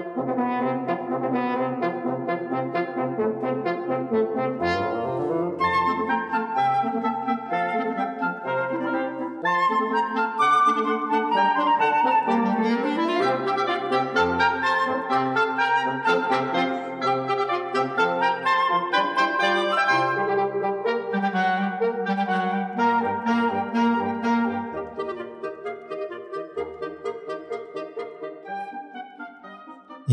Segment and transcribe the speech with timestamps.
[0.00, 1.59] なるほどね。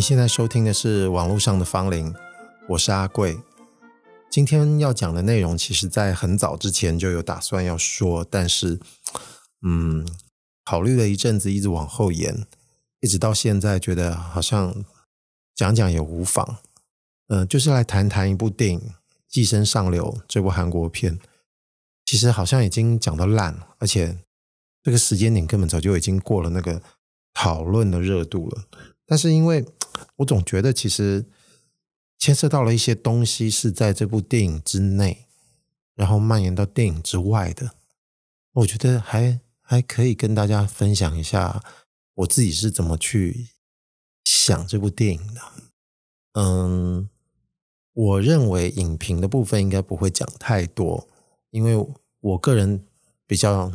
[0.07, 2.15] 现在收听的是网络上的芳邻，
[2.69, 3.37] 我是阿贵。
[4.31, 8.79] 今天要讲的内容，其实在很早之前就有打算要说，但是，
[9.63, 10.07] 嗯，
[10.63, 12.47] 考虑了一阵子，一直往后延，
[13.01, 14.73] 一直到现在，觉得好像
[15.53, 16.59] 讲讲也无妨。
[17.27, 18.79] 嗯、就是来谈谈一部电影
[19.27, 21.19] 《寄生上流》这部韩国片。
[22.05, 24.17] 其实好像已经讲到烂了，而且
[24.81, 26.81] 这个时间点根本早就已经过了那个
[27.33, 28.63] 讨论的热度了。
[29.05, 29.65] 但是因为
[30.17, 31.25] 我总觉得，其实
[32.17, 35.25] 牵涉到了一些东西是在这部电影之内，
[35.95, 37.71] 然后蔓延到电影之外的。
[38.53, 41.63] 我觉得还还可以跟大家分享一下
[42.15, 43.49] 我自己是怎么去
[44.23, 45.41] 想这部电影的。
[46.33, 47.09] 嗯，
[47.93, 51.07] 我认为影评的部分应该不会讲太多，
[51.51, 51.87] 因为
[52.19, 52.83] 我个人
[53.27, 53.71] 比较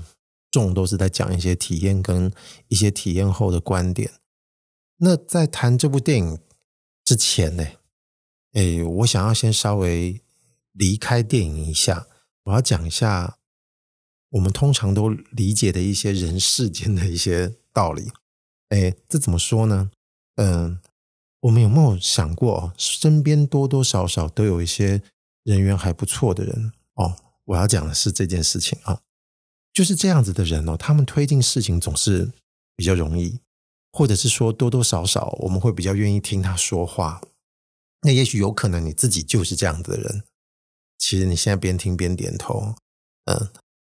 [0.50, 2.32] 重都是在讲一些体验跟
[2.68, 4.10] 一些体验后的观点。
[5.04, 6.38] 那在谈这部电影
[7.04, 7.66] 之前呢，
[8.52, 10.22] 诶，我想要先稍微
[10.70, 12.06] 离开电影一下，
[12.44, 13.38] 我要讲一下
[14.30, 18.12] 我们通常都理解的一些人世间的一些道理。
[18.68, 19.90] 诶，这怎么说呢？
[20.36, 20.78] 嗯，
[21.40, 25.02] 我们有没有想过，身边多多少少都有一些
[25.42, 27.16] 人缘还不错的人哦？
[27.46, 29.00] 我要讲的是这件事情啊，
[29.72, 32.30] 就是这样子的人哦，他们推进事情总是
[32.76, 33.40] 比较容易。
[33.92, 37.20] 或者是说多多少少我们会比较愿意听他说话，
[38.00, 40.24] 那也许有可能你自己就是这样子的人。
[40.96, 42.74] 其实你现在边听边点头，
[43.26, 43.50] 嗯，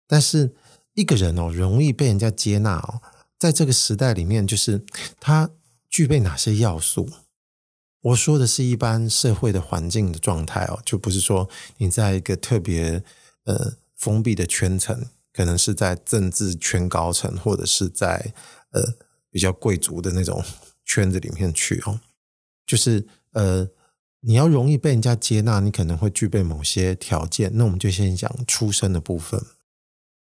[0.07, 0.55] 但是
[0.93, 3.01] 一个人哦，容易被人家接纳哦，
[3.37, 4.85] 在这个时代里面，就是
[5.19, 5.49] 他
[5.89, 7.09] 具备哪些要素？
[8.01, 13.03] 我说的是一般社会的环境的状态哦，就不是说你在一个特别
[13.43, 18.33] 呃封闭的圈层，可能是在政治圈高层，或者是在
[18.71, 18.95] 呃。
[19.31, 20.43] 比较贵族的那种
[20.85, 21.99] 圈子里面去哦，
[22.65, 23.69] 就是呃，
[24.21, 27.51] 你要容易被人家接纳，你可能会具备某些条件。
[27.53, 29.39] 那我们就先讲出身的部分，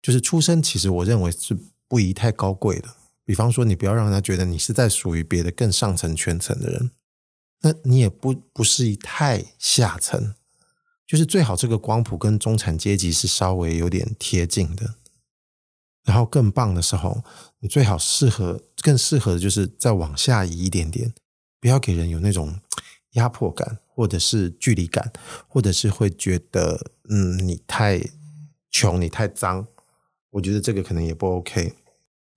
[0.03, 1.56] 就是出身，其实我认为是
[1.88, 2.88] 不宜太高贵的。
[3.25, 6.91] 比方说，你不要让人家觉得你是在属于别的更上层圈层的人，
[7.62, 10.34] 那你也不不适宜太下层，
[11.06, 14.97] 就是最好这个光谱跟中产阶级是稍微有点贴近的。
[16.05, 17.22] 然后更棒的时候，
[17.61, 21.12] 你最好适合更适合的就是再往下移一点点，
[21.61, 22.59] 不要给人有那种
[23.12, 25.12] 压迫感，或者是距离感，
[25.47, 28.00] 或者是会觉得嗯你太
[28.71, 29.66] 穷，你太脏。
[30.31, 31.75] 我觉得这个可能也不 OK。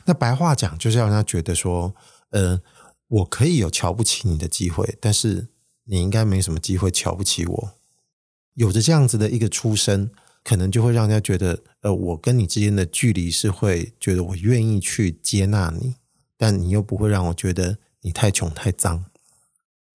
[0.06, 1.95] 那白话讲就是要让他觉得说，
[2.31, 2.62] 呃，
[3.07, 5.47] 我可以有瞧不起你的机会，但是
[5.85, 7.72] 你应该没什么机会瞧不起我。
[8.56, 10.12] 有着这样子的一个出身。
[10.45, 15.95] 可能就会让人家觉得，呃，我跟你之间的距离是会觉得我愿意去接纳你，
[16.38, 19.05] 但你又不会让我觉得你太穷太脏。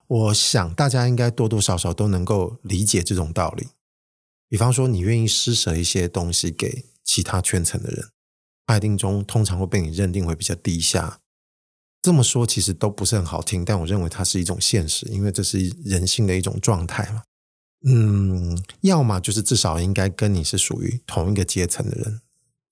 [0.07, 3.69] 我想大家应该多多少少都能够理解这种道理。
[4.49, 8.11] 比方说，你愿意施舍一些东西给其他圈层的人，
[8.67, 11.21] 爱定中通常会被你认定为比较低下。
[12.03, 17.23] 这么说其实都不是很好听，但我认为它是一种现实，因为这是人性的一种状态嘛。
[17.85, 22.21] 嗯，要么就是至少应该跟你是属于同一个阶层的人。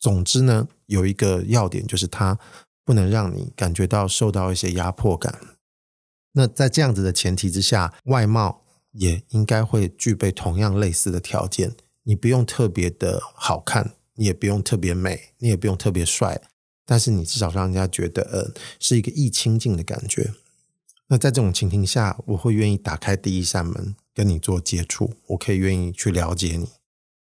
[0.01, 2.39] 总之呢，有一个要点就是他
[2.85, 5.41] 不能让你感觉到受到一些压迫感。
[6.33, 8.63] 那在这样子的前提之下，外貌
[8.93, 11.75] 也应该会具备同样类似的条件。
[12.03, 16.41] 你不用特别的好看，你也不用特别美，你也不用特别帅，
[16.85, 20.35] 但是你至少让人家觉得呃是一个易亲近的感觉。
[21.09, 23.95] 那在这种情形下，我会愿意打开第一扇门。
[24.17, 26.71] 跟你做接触，我可以愿意去了解你。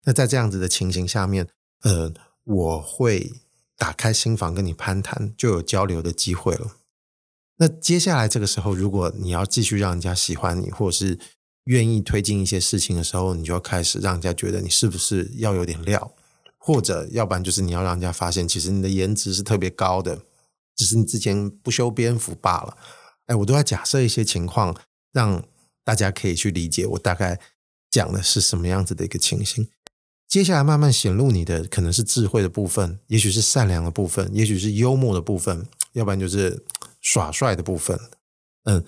[0.06, 1.46] 那在这样子的情形下面，
[1.84, 2.12] 呃，
[2.42, 3.32] 我会
[3.78, 6.72] 打开心房跟你攀谈，就有交流的机会了。
[7.58, 11.16] 那接下来这个时候，如果你要继续让人家喜欢你，或者是
[11.66, 16.12] 愿意推进一些事情的时候，你就要开始让人家觉得你是不是要有点料，
[16.58, 20.20] 或者要不然就是你要让人家发现，其实你的颜值是特别高的，
[20.74, 22.76] 只是你之前不修边幅罢了。
[23.30, 24.76] 哎，我都要假设一些情况，
[25.12, 25.42] 让。
[25.82, 27.40] 大家可以去理解我大概
[27.90, 29.66] 讲的是什么样子的一个情形。
[30.28, 36.64] 接下来慢慢显露你的可能是智慧的部分，也许是善良的部分，也许是幽默的部分，要不然就是
[37.00, 37.98] 耍帅的部分。
[38.64, 38.84] 嗯，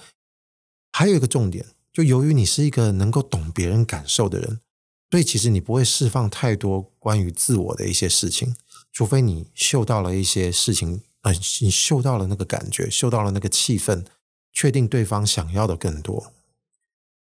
[0.92, 4.60] 还有一个重点，就由于你是一个能够懂别人感受的人，
[5.10, 8.54] 所以其实你不会释放太多关于自我的一些事情，
[8.92, 14.04] 除非你嗅到了一些事情，呃，你嗅到了那个感觉，嗅到了那个气氛，
[14.52, 16.32] 确定对方想要的更多。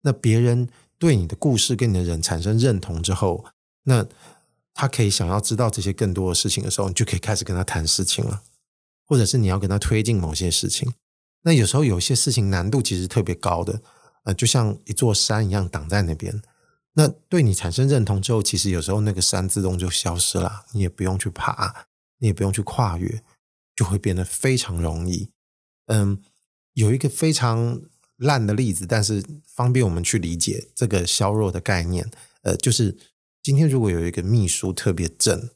[0.02, 0.68] 那别人
[0.98, 3.44] 对你的故事跟你的人产生认同之后，
[3.84, 4.06] 那
[4.74, 8.42] 他可以想要知道这些更多的事情的时候，你就可以开始跟他谈事情了，
[9.06, 10.92] 或者是你要跟他推进某些事情。
[11.42, 13.80] 那有时候有些事情难度其实特别高的，
[14.24, 16.42] 呃，就像一座山一样挡在那边。
[16.94, 21.86] 那对你产生认同之后，其实有时候那个山自动就消失了，你也不用去爬，
[22.18, 23.22] 你也不用去跨越，
[23.76, 25.30] 就会变得非常容易。
[25.86, 26.22] 嗯，
[26.80, 27.80] 有一个非常
[28.16, 32.10] 烂的例子，但是方便我们去理解这个削弱的概念。
[32.42, 32.96] 呃，就是
[33.42, 35.50] 今天如果有一个秘书特别正，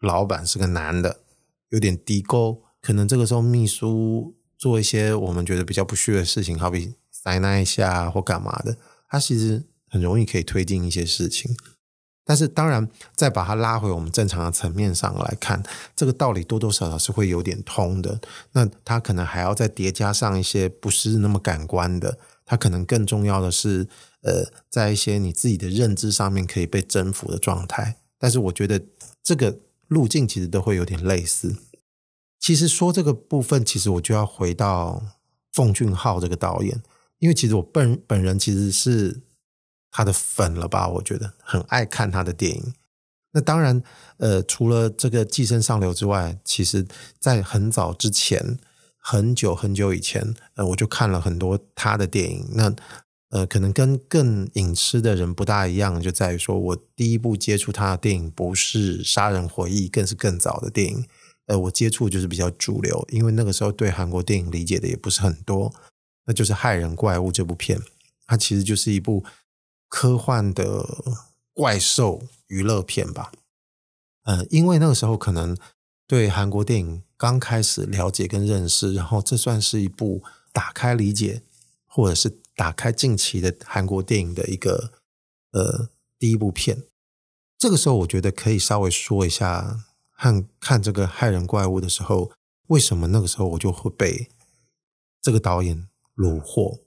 [0.00, 1.20] 老板是个男的，
[1.68, 4.36] 有点低沟，可能这个时候秘书。
[4.62, 8.76] 做一些我们觉得比较不屑的事情，好比塞那一下或干嘛的，
[9.08, 11.56] 他其实很容易可以推进一些事情。
[12.24, 15.62] 但是当然，再把它拉回我们正常的层面上来看，
[15.96, 18.20] 这个道理多多少少是会有点通的。
[18.52, 23.88] 那它可能还要再叠加上一些不是那么感官的，它可能更重要的是，
[24.22, 27.96] 呃，在一些你自己的认知上面可以被征服的状态。
[28.18, 28.80] 但是我觉得
[29.22, 29.58] 这个
[29.88, 31.56] 路径其实都会有点类似。
[32.38, 35.02] 其实说这个部分，其实我就要回到
[35.52, 36.80] 奉俊昊这个导演，
[37.18, 39.22] 因为其实我本本人其实是
[39.92, 40.88] 他的粉了吧？
[40.88, 42.74] 我觉得很爱看他的电影。
[43.34, 43.80] 那当然，
[44.16, 46.86] 呃，除了这个《寄生上流》之外，其实
[47.20, 48.58] 在很早之前，
[48.98, 52.48] 很久很久以前，呃，我就看了很多他的电影。
[52.54, 52.74] 那
[53.30, 61.06] 呃，可能跟更影痴的人不大一样，就在于说我第一部接触他的电影不是《杀人回忆》，更是更早的电影。
[61.46, 65.72] 呃，我接触就是比较主流，因为那个时候对韩国电影理解的也不是很多，
[66.26, 67.80] 那就是《害人怪物》这部片，
[68.26, 69.24] 它其实就是一部
[69.92, 70.88] 科幻的
[71.52, 73.30] 怪兽娱乐片吧。
[74.22, 75.54] 呃，因为那个时候可能
[76.06, 81.42] 对韩国电影刚开始了解跟认识，然后这算是一部打开理解，
[81.84, 84.92] 或者是打开近期的韩国电影的一个
[85.50, 86.84] 呃第一部片。
[87.58, 89.84] 这个时候，我觉得可以稍微说一下。
[90.16, 92.30] 看看这个害人怪物的时候，
[92.68, 94.30] 为什么那个时候我就会被
[95.20, 96.78] 这个导演虏获？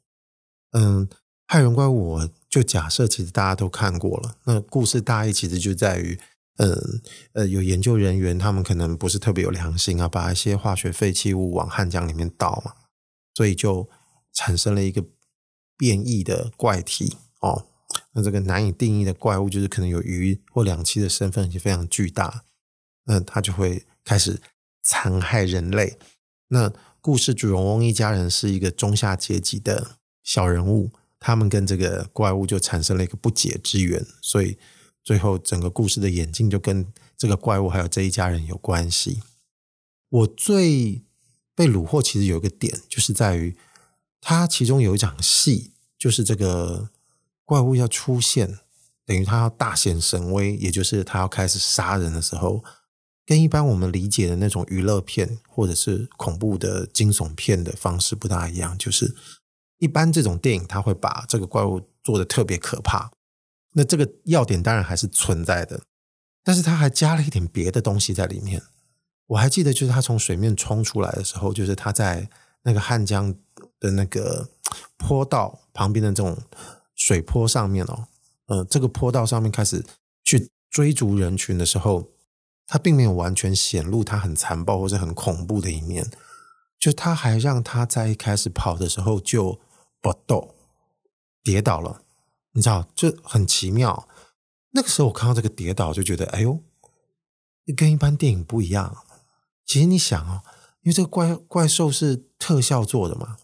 [0.71, 1.09] 嗯，
[1.45, 4.37] 害人怪物，我就假设其实大家都看过了。
[4.45, 6.17] 那故事大意其实就在于，
[6.55, 7.01] 嗯
[7.33, 12.71] 呃，有研究人员他们可能不是特别有良心啊，把一些化学废弃物往汉江里面倒嘛，
[13.33, 13.89] 所以就
[14.31, 15.03] 产生了一个
[15.75, 17.65] 变异的怪体哦。
[18.13, 22.45] 那这个难以定义的怪物，就是可能有鱼或两栖的身份，也非常巨大。
[23.03, 24.39] 那他就会开始
[24.81, 25.97] 残害人类。
[26.47, 30.91] 那故事主人翁一家人是一个中下阶级的小人物，
[31.25, 34.59] 他们跟这个怪物就产生了一个不解之缘，所以
[35.03, 36.85] 最后整个故事的演进就跟
[37.17, 39.23] 这个怪物还有这一家人有关系。
[40.07, 41.01] 我最
[41.55, 43.57] 被虏获其实有一个点，就是在于
[44.21, 46.91] 他其中有一场戏，就是这个
[47.43, 48.59] 怪物要出现，
[49.03, 52.63] 等于他要大显神威，也就是他要开始杀人的时候。
[53.25, 59.15] 跟一般我们理解的那种娱乐片或者是恐怖的惊悚片的方式不大一样，就是
[59.79, 63.11] 一般这种电影，它会把这个怪物做得特别可怕。
[63.73, 65.83] 那这个要点当然还是存在的，
[66.43, 68.61] 但是它还加了一点别的东西在里面。
[69.27, 72.29] 我还记得，就是他从水面冲出来的时候，就是他在
[72.63, 73.33] 那个汉江
[73.79, 74.49] 的那个
[74.97, 76.37] 坡道旁边的这种
[76.95, 78.07] 水坡上面哦，
[78.45, 79.83] 呃，这个坡道上面开始
[80.23, 82.11] 去追逐人群的时候。
[82.67, 86.09] 他并没有完全显露他很残暴或者很恐怖的一面，
[86.79, 89.59] 就他还让他在一开始跑的时候就
[90.01, 90.55] 搏斗
[91.43, 92.01] 跌倒了，
[92.51, 94.07] 你知道，就很奇妙。
[94.71, 96.59] 那个时候我看到这个跌倒，就觉得哎呦，
[97.75, 98.95] 跟一般电影不一样。
[99.65, 100.43] 其实你想哦，
[100.81, 103.37] 因为这个怪怪兽是特效做的嘛，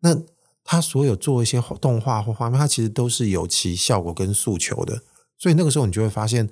[0.00, 0.22] 那
[0.62, 5.02] 他所有做一些动画或画面，它其实都是有其效果跟诉求的，
[5.38, 6.50] 所以那个时候你就会发现。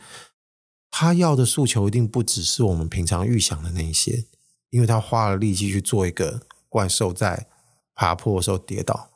[0.95, 4.26] 他要的诉求一定不只是我们平常预想的那一些，
[4.69, 7.49] 因为他花了力气去做一个怪兽在
[7.95, 9.09] 爬坡的时候跌倒，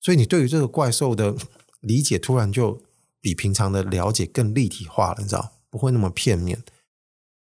[0.00, 1.36] 所以你对于这个怪兽的
[1.80, 2.82] 理解突然就
[3.20, 6.62] 比平常的了解更立体化了，你知道，不会那么片面。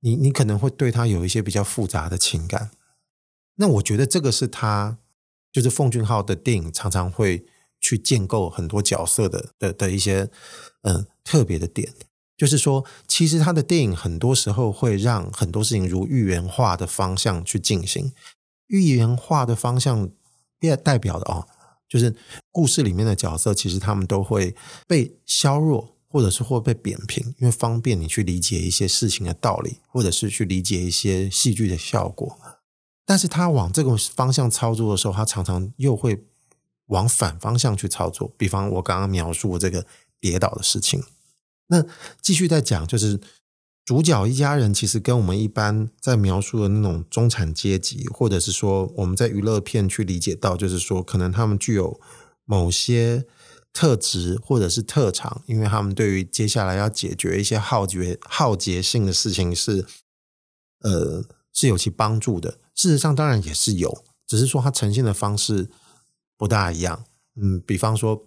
[0.00, 2.70] 你你可能会对他有一些比较复杂的情感。
[3.56, 4.98] 那我觉得这个是他
[5.50, 7.44] 就是奉俊昊的电影常常会
[7.80, 10.30] 去建构很多角色的的的一些
[10.82, 11.92] 嗯特别的点。
[12.36, 18.12] 就是说，其实他的电影很多时候会让很多事情如预言化的方向去进行。
[18.68, 20.08] 预言化的方向
[20.60, 21.48] 代代表的哦，
[21.88, 22.14] 就是
[22.52, 24.54] 故事里面的角色，其实他们都会
[24.86, 32.38] 被削弱，或者是会被扁平，因为方便你去理解一些事情的道理，或者是去理解一些戏剧的效果。
[33.06, 36.24] 但是他往这个方向操作的时候，他常常又会
[36.88, 38.30] 往反方向去操作。
[38.36, 39.86] 比方我刚刚描述这个
[40.20, 41.02] 跌倒的事情，
[41.68, 41.82] 那
[42.20, 43.18] 继续再讲，就是
[43.88, 51.98] 主角一家人其实跟我们一般在描述的那种中产阶级，或者是说我们在娱乐片去理解到，就是说可能他们具有
[52.44, 53.24] 某些
[53.72, 59.86] 特质或者是特长，因为他们对于接下来要解决一些浩劫浩劫性的事情是，
[60.80, 62.58] 呃，是有其帮助的。
[62.74, 65.70] 事实上，当然也是有，只是说它呈现的方式
[66.36, 67.06] 不大一样。
[67.40, 68.26] 嗯，比方说，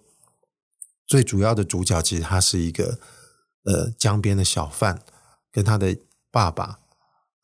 [1.06, 2.98] 最主要的主角其实他是一个
[3.62, 5.00] 呃江边的小贩，
[5.52, 5.96] 跟他的
[6.30, 6.80] 爸爸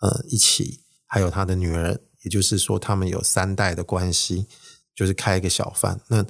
[0.00, 4.46] 呃一起，还有他的女儿，也就是说，他们有三代的关系，
[4.94, 6.00] 就是开一个小贩。
[6.08, 6.24] 那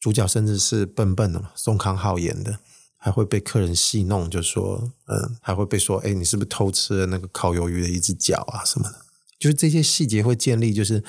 [0.00, 2.58] 主角甚至是笨笨的嘛，宋康昊演的，
[2.96, 9.06] 还会被客人戏弄，就说，嗯、还会被说，哎，你是不是偷吃了那个烤鱿鱼的一只脚啊什么的。
[9.38, 11.02] 就是这些细节会建立，就是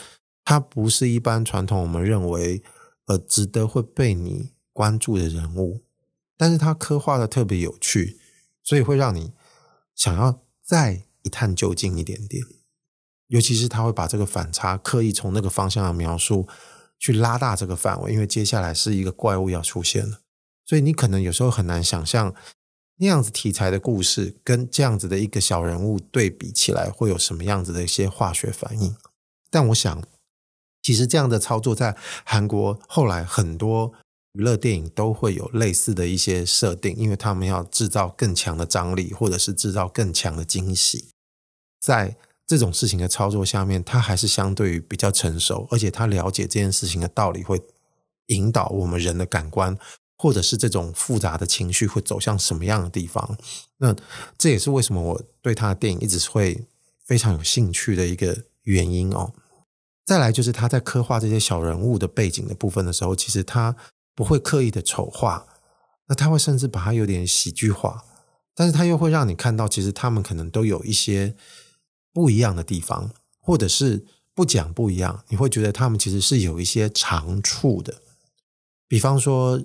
[0.46, 2.62] 他不是一般传统我们认为
[3.06, 5.82] 呃值得会被你关注的人物，
[6.38, 8.20] 但是他刻画的特别有趣，
[8.64, 9.34] 所以会让你
[10.00, 12.42] 想要再一探究竟一点点。
[13.28, 16.48] 尤其是他会把这个反差刻意从那个方向的描述
[16.98, 20.22] 去拉大这个范围，因为接下来是一个怪物要出现了，
[20.66, 22.34] 所以你可能有时候很难想象。
[23.02, 28.96] 那样子题材的故事跟这样子的一个小人物对比起来，会有什么样子的一些化学反应？
[29.50, 30.04] 但我想，
[30.82, 33.94] 其实这样的操作在韩国后来很多
[34.34, 41.10] 娱乐电影都会有类似的一些设定，因为他们要制造更强的张力，或者是制造更强的惊喜。
[41.80, 47.62] 在这种事情的操作下面，他还是相对于比较成熟，而且他了解这件事情的道理，会
[48.28, 49.78] 引导我们人的感官。
[50.22, 53.38] 或者是这种复杂的情绪会走向什么样的地方？
[53.78, 53.96] 那
[54.38, 56.68] 这也是为什么我对他的电影一直会
[57.06, 59.32] 非常有兴趣的一个原因哦。
[60.06, 63.74] 再来就是他在刻画这些小人物的背景的部分的时候，其实他
[64.20, 65.48] 不会刻意的丑化，
[66.08, 68.04] 那他会甚至把它有点喜剧化，
[68.54, 71.34] 但是他又会让你看到，其实他们可能都有一些
[72.12, 78.02] 不一样的地方，或者是不讲不一样，你会觉得他们其实是有一些长处的，
[78.90, 79.64] 比方说。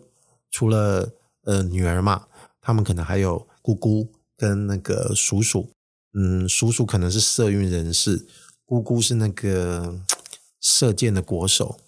[0.56, 1.12] 除了
[1.46, 2.28] 呃女儿嘛，
[2.60, 5.68] 他们可能还有姑姑跟那个叔叔。
[6.12, 8.24] 嗯，叔叔可能是社运人士，
[8.64, 9.98] 姑姑是那个
[10.60, 11.80] 射箭的国手。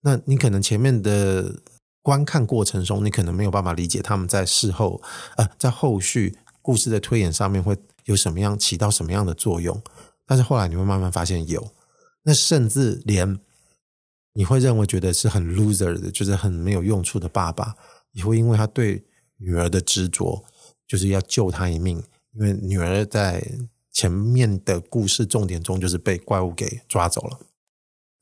[0.00, 1.60] 那你可能前面的
[2.04, 5.00] 观看过程中，你可能没有办法理解他们在事后
[5.36, 9.82] 呃在后续故事的推演上面会有什么样起到什么样的作用。
[10.26, 11.72] 但是后来你会慢慢发现有，
[12.24, 13.40] 那甚至连
[14.34, 17.74] 你会认为觉得是很 loser 的，就是很没有用处的爸爸。
[18.12, 19.02] 也会因为他对
[19.38, 20.44] 女儿的执着，
[20.86, 22.04] 就是要救她一命。
[22.34, 23.42] 因为女儿在
[23.90, 27.38] 前面的故事重点中就是被怪物给抓走了。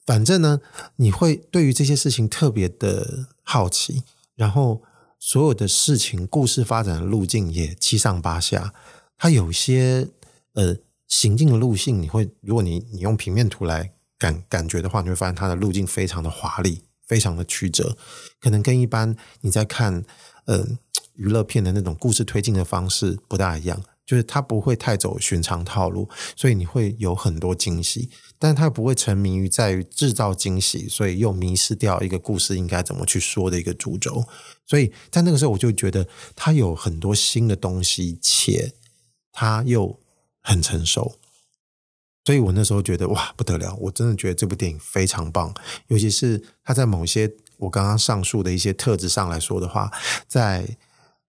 [0.06, 0.60] 反正呢，
[0.96, 4.02] 你会对于这些事情特别的好奇，
[4.34, 4.82] 然后
[5.18, 8.72] 所有的事情故事发展的路径也七上八下。
[9.18, 10.08] 它有些
[10.54, 16.82] 呃行进的路径，你会如果你你用平面图来感感觉的话，你会发现它的路径非常的华丽。
[17.04, 17.98] 非常的曲折，
[18.40, 20.02] 可能跟一般你在看
[20.46, 20.66] 呃
[21.14, 34.24] 娱乐片的那种故事推进的方式不大一样，就是他不会太走寻常套路，所以你会有很多惊喜，但是它不会沉迷于在于制造惊喜，所以又迷失掉一个故事应该怎么去说的一个主轴。
[34.66, 38.74] 所以在那个时候，我就觉得他有很多新的东西，且
[39.30, 40.00] 他又
[40.42, 41.18] 很成熟。
[42.24, 45.52] 所以我那时候觉得哇不得了，我真的觉得这部电影非常棒，
[45.88, 49.90] 尤其是他在某些我刚刚上述的一些特质上来说的话，
[50.28, 50.76] 在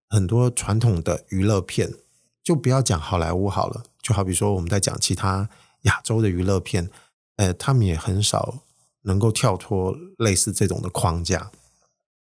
[0.10, 1.92] 很多传统的娱乐片，
[2.43, 5.50] 就不要讲好莱坞好了，就好比说我们在讲其他
[5.83, 6.89] 亚洲的娱乐片，
[7.38, 8.63] 呃，他们也很少
[9.03, 11.51] 能够跳脱类似这种的框架，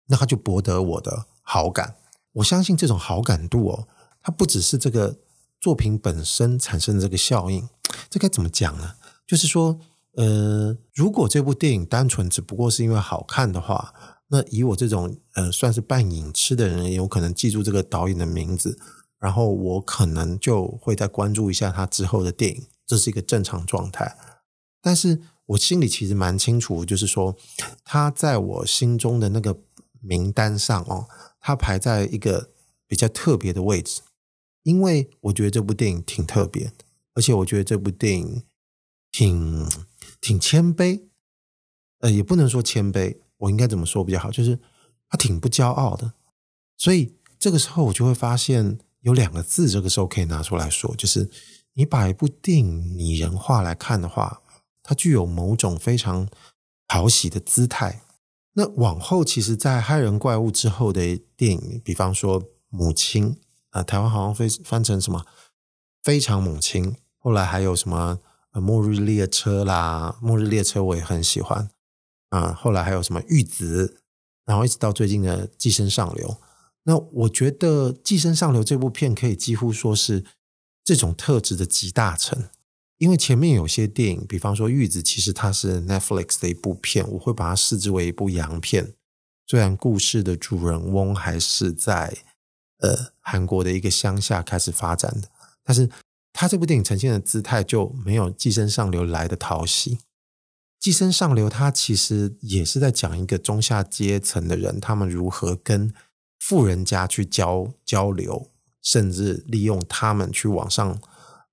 [0.06, 1.96] 那他就博得我的好感。
[2.32, 3.88] 我相信这种好感度哦，
[4.20, 5.16] 它不只是这个
[5.60, 7.68] 作品本身产生的这个效应。
[8.10, 8.94] 这该怎么讲呢？
[9.26, 9.78] 就是说，
[10.12, 13.92] 呃，如果这部电影单纯只不过是因为好看的话，
[14.28, 18.78] 那以我这种呃算是半影痴的人，也有可能记住这个导演的名字，
[19.18, 24.16] 然后我可能就会再关注一下他之后的电影，这是一个正常状态。
[24.80, 27.36] 但是我心里其实蛮清楚，就是说
[27.84, 29.58] 他在我心中的那个
[30.00, 31.08] 名单上哦，
[31.40, 32.50] 他排在一个
[32.86, 34.02] 比较特别的位置，
[34.62, 36.72] 因为我觉得这部电影挺特别。
[37.14, 38.44] 而且我觉得这部电影
[39.10, 39.68] 挺
[40.20, 41.08] 挺谦卑，
[41.98, 44.30] 呃，也不能说谦卑，我应该怎么说比较好？
[44.30, 44.60] 就是
[45.08, 46.12] 他挺不骄傲的。
[46.76, 51.30] 所以这个时候我就会发现有两个字，这个时候可以拿出来说，就是
[51.74, 54.42] 你把一部电影拟人化来看的话，
[54.82, 56.28] 它具有某种非常
[56.86, 58.02] 讨喜的姿态。
[58.54, 63.32] 那往后，其实，在《害人怪物》之后的电影，比方说《母亲》
[63.70, 65.20] 啊、台湾好像翻翻成什么
[66.02, 68.18] 《非常母亲》，后来还有什么
[68.60, 71.70] 《末日列车》啦，《末日列车》我也很喜欢
[72.30, 73.86] 啊、后来还有什么《玉子》，
[74.44, 76.28] 然后一直到最近的《寄生上流》。
[76.88, 80.24] 那我觉得《寄生上流》这部片可以几乎说是
[80.82, 82.48] 这种特质的集大成。
[82.96, 88.94] 因为前面有些电影，比方说《玉子》，其实它是 Netflix 的一部片，我会把它视之为一部洋片。
[89.46, 92.16] 虽然故事的主人翁还是在
[92.78, 95.28] 呃韩国的一个乡下开始发展的，
[95.62, 95.90] 但是
[96.32, 99.96] 他这部电影呈现的姿态就没有《寄生上流》来的讨喜。
[100.80, 105.92] 《寄生上流》它其实也是在讲一个中下阶层的人，他们如何跟
[106.38, 108.50] 富人家去交交流，
[108.82, 110.98] 甚至利用他们去往上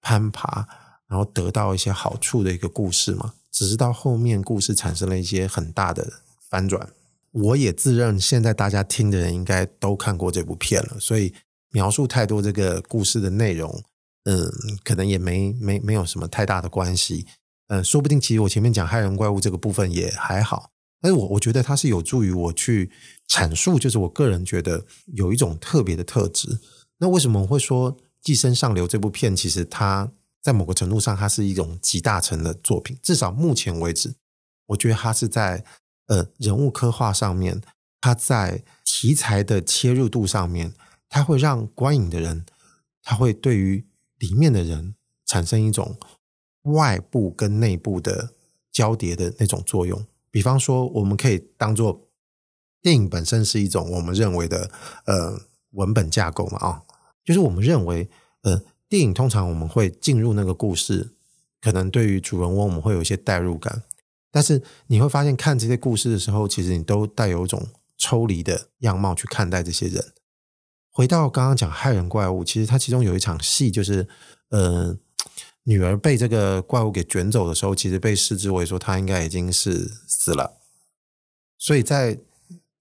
[0.01, 0.67] 攀爬。
[1.07, 6.13] 然后得到一些好处的一个故事嘛，只是到后面故事产生了一些很大的
[6.49, 6.89] 翻转。
[7.31, 11.31] 我也自认现在大家听的人应该都看过这部片了，所以
[11.69, 13.83] 描述太多这个故事的内容，
[14.23, 14.51] 嗯，
[14.83, 17.27] 可能也没没没有什么太大的关系。
[17.67, 20.71] 嗯，说不定其实我前面讲害人怪物这个部分也还好，
[21.01, 22.91] 但是我我觉得它是有助于我去
[23.27, 26.59] 阐述，就是我个人觉得有一种特别的特质。
[26.97, 30.11] 那为什么我会说《寄生上流》这部片其实它？
[30.41, 32.95] 在某个程度上，它是一种集大成的作品。
[33.01, 34.13] 至少目前为止，
[34.67, 35.65] 我觉得它是在
[36.05, 37.59] 呃人物刻画上面，
[37.99, 40.75] 它在题材的切入度上面，
[41.09, 42.45] 它会让观影的人，
[43.01, 43.87] 他会对于
[44.19, 44.93] 里面的人
[45.25, 45.97] 产生一种
[46.65, 48.35] 外部跟内部的
[48.71, 50.05] 交叠的那种作用。
[50.35, 52.09] 比方说，我们可以当做
[52.81, 54.69] 电影本身是一种我们认为的
[55.05, 55.39] 呃
[55.71, 56.81] 文本架构嘛，啊，
[57.23, 58.09] 就是我们认为
[58.41, 58.61] 呃。
[58.87, 61.15] 电影通常我们会进入那个故事，
[61.59, 63.81] 可能对于主人翁我们会有一些代入感，
[64.31, 67.67] 但是你会发现看这些故事的时候，其实你都带有一种
[67.97, 70.13] 抽离的样貌去看待这些人。
[70.91, 74.07] 回到刚刚讲害人怪物，其实它其中有一场戏，就是
[74.49, 74.95] 呃，
[75.65, 80.57] 女儿被这个怪物给卷走的时候，其实被视之为说她应该已经是死了，
[81.59, 82.17] 所以在。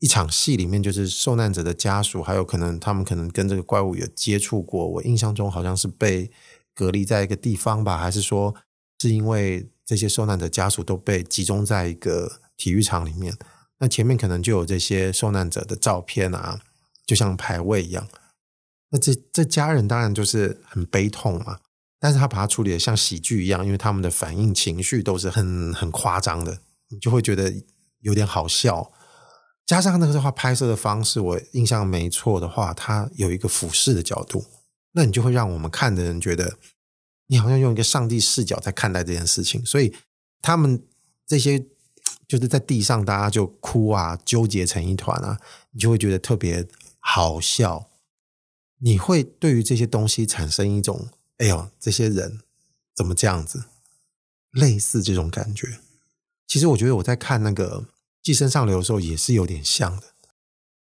[0.01, 4.87] 一场戏里面，就是受难者的家属，还有可能他们可能跟这个怪物有接触过。
[4.87, 6.31] 我印象中好像是被
[6.75, 8.55] 隔离在一个地方吧，还是说
[9.01, 13.35] 是因为这些受难者家属都被集中在一个体育场里面？
[13.79, 16.61] 那前面可能就有这些受难者的照片啊，
[17.07, 18.07] 就像牌位一样。
[18.91, 21.61] 那这这家人当然就是很悲痛嘛，
[22.05, 26.59] 但是他把它处理得像喜剧一样，因为他们的反应情绪都是很很夸张的，
[26.91, 27.51] 你就会觉得
[28.01, 28.93] 有点好笑。
[29.65, 34.45] 加上那个的话，拍摄的方式，我印象没错的话，它有一个俯视的角度，
[34.93, 36.59] 那你就会让我们看的人觉得，
[37.29, 39.65] 你好像用一个上帝视角在看待这件事情。
[39.65, 39.95] 所以
[40.43, 40.85] 他们
[41.27, 41.59] 这些
[42.29, 45.41] 就是在地上，大家就哭啊，纠结成一团啊，
[45.71, 47.89] 你就会觉得特别好笑。
[48.81, 52.41] 你会对于这些东西产生一种，哎呦，这些人
[52.95, 53.65] 怎么这样子？
[54.51, 55.81] 类似这种感觉。
[56.47, 57.87] 其实我觉得我在看那个。
[58.25, 60.15] 寄生上流的时候也是有点像的，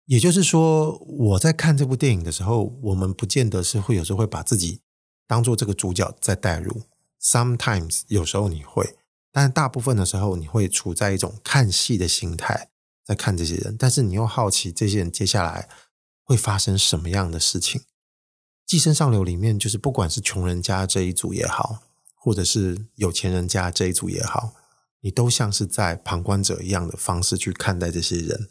[0.05, 4.79] 也就是说，我在看这部电影的时候，我们不见得是会有时候会把自己
[5.27, 6.83] 当做这个主角在带入。
[7.21, 8.95] Sometimes 有时候你会，
[9.29, 12.69] 但是大部分的时候你会处在一种看戏的心态
[13.03, 15.67] 在看这些人，但是你又好奇这些人接下来
[16.23, 17.81] 会发生什么样的事情。
[18.65, 21.79] 寄生上流里面就是不管是穷人家这一组也好，
[22.15, 24.53] 或者是有钱人家这一组也好。
[25.05, 28.47] 你都像是在旁观者一样的方式去看待这些人，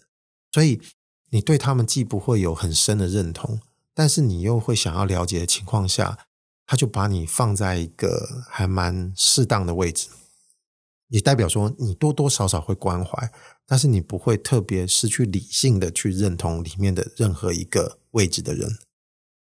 [0.53, 0.83] 所以
[1.31, 3.59] 你对他们既不会有很深的认同，
[3.95, 6.19] 但是你又会想要了解的情况下，
[6.67, 10.09] 他就把你放在一个还蛮适当的位置，
[11.09, 13.33] 也代表说你多多少少会关怀，
[13.67, 18.77] 但是你不会特别失去理性的去认同里面的任何一个位置的人。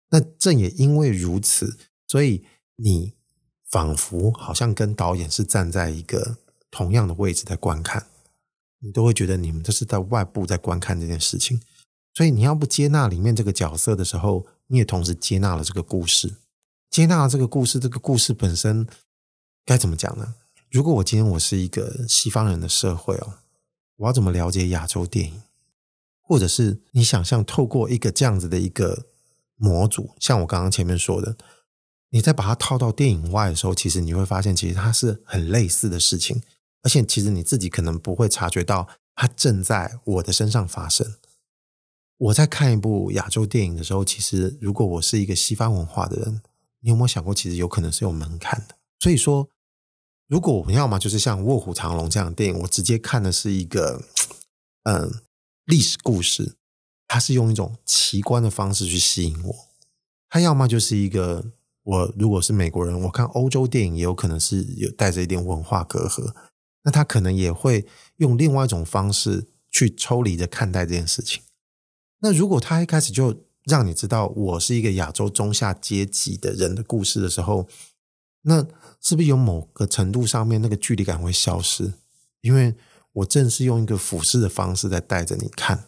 [0.10, 2.44] 那正也因为如此，所以
[2.76, 3.14] 你
[3.70, 6.38] 仿佛好像跟导演是站在一个。
[6.72, 8.06] 同样的位置在观看，
[8.82, 11.60] 你都会觉得你们这是在外部在观看这件事情。
[12.14, 16.36] 所以你要不接纳里面这个角色的时候，你也同时接纳了这个故事。
[16.92, 18.88] 接纳了这个故事，这个故事本身
[19.66, 20.36] 该怎么讲呢？
[20.70, 23.40] 如果我今天我是一个西方人的社会哦，
[23.96, 25.42] 我要怎么了解亚洲电影？
[26.22, 29.08] 或者是你想象透过一个这样子的一个
[29.60, 31.38] 模组，像我刚刚前面说的，
[32.10, 36.42] 你再把它套到电影外的时候，其实你会发现，其实它是很类似的事情。
[36.82, 41.16] 而且，其实你自己可能不会察觉到，它正在我的身上发生。
[42.18, 46.42] 我在看一部亚洲电影的时候，其实如果我是一个西方文化的人，
[46.80, 48.76] 你有没有想过，其实有可能是有门槛的？
[49.02, 49.50] 所以说，
[50.28, 54.02] 如果我们要么就是像《卧虎藏龙》这样的电影，我直接看的是一个
[54.84, 55.22] 嗯
[55.66, 56.56] 历史故事，
[57.10, 59.52] 他是用一种奇观的方式去吸引我；
[60.30, 61.44] 他要么就是一个
[61.84, 66.34] 我如果是美国人，我看欧洲电影也有可能是有带着一点文化隔阂。
[66.84, 67.86] 那他可能也会
[68.18, 71.42] 用另外一种方式去抽离着看待这件事情。
[72.20, 77.68] 那如果他一开始就让你知道我是一个亚洲中下阶级的人的故事的时候，
[78.44, 78.66] 那
[79.02, 81.94] 是不是有某个程度上面那个距离感会消失？
[82.42, 82.76] 因为
[83.12, 85.86] 我正是用一个俯视的方式在带着你看，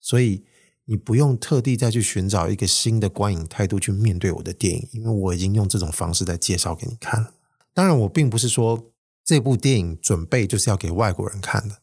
[0.00, 0.44] 所以
[0.84, 7.34] 你不用特地再去寻找一个新的观影态度去面对我的电影，因为我已经用这种方式在介绍给你看了。
[7.74, 8.88] 当然，我并不是说。
[9.24, 11.76] 这部电影准备就是要给外国人看的。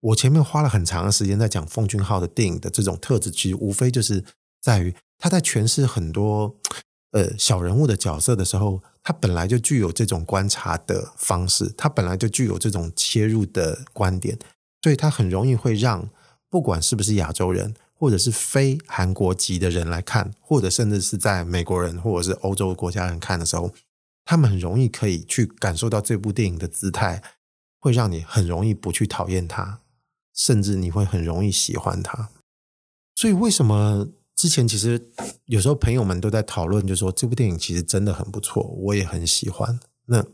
[0.00, 4.24] 我前面花了很长的时间在讲奉俊昊的电影的这种特质，其实无非就是
[4.60, 6.56] 在于他在诠释很多
[7.12, 14.36] 呃小人物的角色的时候，他本来就具有这种观察的方式，他本来就具有这种切入的观点，
[14.82, 16.10] 所以他很容易会让
[16.50, 23.72] 不管是不是亚洲人，或者是非韩国籍的人来看，或者甚至是在美国人或者是欧洲国家人看的时候。
[24.28, 27.22] 他们很容易可以去感受到这部电影的姿态，
[27.78, 29.82] 会让你很容易不去讨厌它，
[30.34, 32.30] 甚至你会很容易喜欢它。
[33.14, 35.12] 所以，为什么之前其实
[35.44, 39.78] 有时候朋友们都在讨论，就说这部电影其实真的很不错，我也很喜欢。
[40.06, 40.26] 那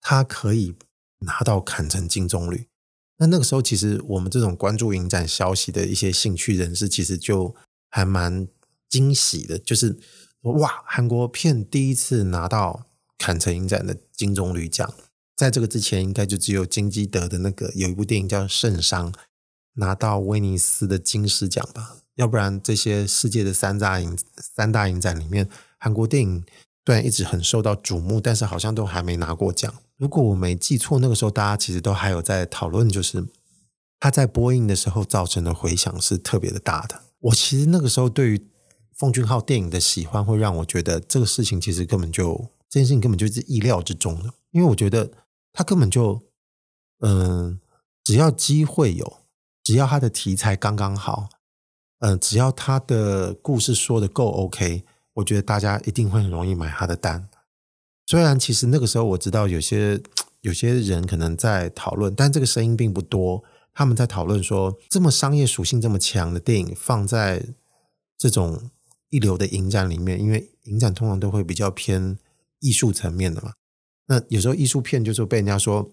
[0.00, 0.74] 它可以
[1.18, 2.64] 拿到坎城金棕榈，
[3.18, 7.54] 那那个时候其实我们这种关注影展消息的一些兴趣人士，其实就
[7.88, 8.48] 还蛮
[8.88, 9.98] 惊喜的，就是
[10.42, 12.86] 哇，韩国片第一次拿到。
[13.18, 14.92] 坎城影展的金棕榈奖，
[15.34, 19.10] 在这个之前，应该就只有金基德的那个有一部电影叫《圣伤》，
[19.76, 21.96] 拿到威尼斯的金狮奖吧。
[22.16, 25.48] 要不然，这些世界的三大影三大影展里面，
[25.78, 26.44] 韩国电影
[26.84, 29.74] 虽然一直很受到瞩目，但是好像都还没拿过奖。
[29.96, 33.26] 如果我没记错，那个时候大家其实都还有在讨论，就是
[33.98, 37.02] 他在播映的时候造成的回响是特别的大的。
[37.20, 38.46] 我其实那个时候对于
[38.94, 42.50] 奉俊昊电影的喜欢，会让我觉得这个事情其实根本就。
[42.68, 45.08] 这件事情根本就是意料之中的，因为我觉得
[45.52, 46.20] 他根本就，
[46.98, 47.60] 嗯、
[48.02, 49.20] 只要机会有，
[49.62, 51.28] 只要他的题材刚刚好，
[52.00, 57.28] 嗯、只要他的故事说的够 OK，我觉得大家一定会很容易买他的单。
[58.06, 60.00] 虽然其实那个时候我知道有些
[60.40, 63.44] 有些人可能在讨论，但这个声音并不多。
[63.74, 67.44] 他们在讨论说，这么商业属性这么强的电影放在
[68.16, 68.70] 这种
[69.10, 72.18] 一流的影展里面，因为影展通常都会比较偏。
[72.60, 73.52] 艺术层面的嘛，
[74.06, 75.92] 那有时候艺术片就是被人家说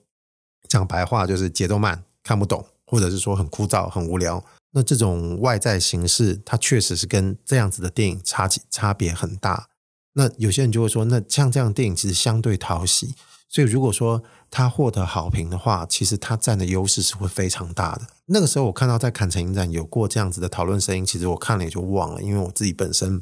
[0.69, 4.43] 讲白话就是节奏慢，看不懂，或者是说很枯燥、很无聊。
[4.71, 9.67] 那这种外在形式，它确实是跟这样子的电影差差别很大。
[10.13, 13.13] 那有些人就会说，那像这样的电影其实相对讨喜，
[13.49, 18.07] 所以如果说他获得好评的话，其实他占的优势是会非常大的。
[18.27, 23.21] 那个时候我看到在坎城影展有过这样子的讨论声音，其实我看了也就忘了，因为我自己本身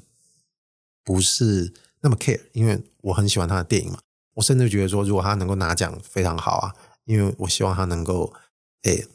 [1.03, 1.73] 不是。
[2.03, 3.99] 那么 care，因为我很喜欢他的电影嘛，
[4.33, 6.73] 我甚至觉得说，如果他能够拿奖，非常好啊，
[7.05, 8.33] 因为我希望他能够，
[8.81, 9.05] 诶，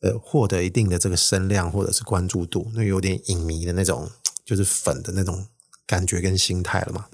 [0.00, 4.10] 呃，获得一定的这个声量或者是关注度，那有点影迷的那种，
[4.44, 5.46] 就是粉的那种
[5.86, 7.06] 感觉跟心态了嘛。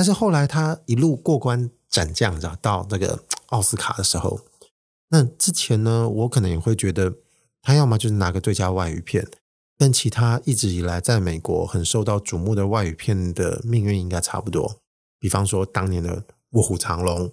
[0.00, 4.40] 但是后来他一路过关斩将，你知道，到那个 奥斯卡的时候，
[5.10, 7.16] 那之前呢，我可能也会觉得
[7.60, 9.28] 他要么就是拿个最佳外语片。
[9.76, 14.80] 跟其他一直以来在美国很受到瞩目的外语片的命运应该差不多，
[15.18, 16.16] 比方说当年的
[16.52, 17.28] 《卧虎藏龙》，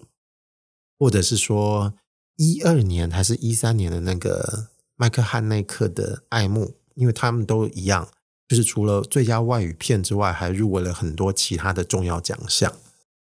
[1.00, 1.94] 或者是说
[2.36, 8.10] 一二年还是一三年的那个麦克汉内克的《爱慕》，因为他们都一样，
[8.48, 12.74] 就是除了最佳外语片之外，还入围了很多其他的重要奖项。